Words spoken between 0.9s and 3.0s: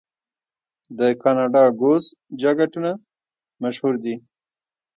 د کاناډا ګوز جاکټونه